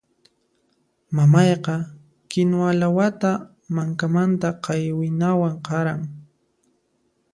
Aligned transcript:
Mamayqa 1.17 1.75
kinuwa 2.29 2.69
lawata 2.81 3.31
mankamanta 3.75 4.49
qaywinawan 4.63 5.55
qaran. 5.67 6.01